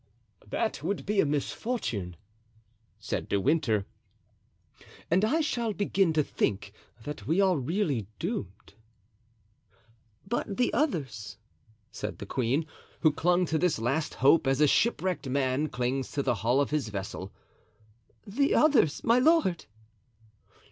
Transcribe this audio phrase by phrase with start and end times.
[0.47, 2.15] "That would be a misfortune,"
[2.97, 3.85] said De Winter,
[5.11, 8.73] "and I shall begin to think that we are really doomed."
[10.25, 11.37] "But the others,"
[11.91, 12.65] said the queen,
[13.01, 16.71] who clung to this last hope as a shipwrecked man clings to the hull of
[16.71, 17.31] his vessel.
[18.25, 19.67] "The others, my lord!"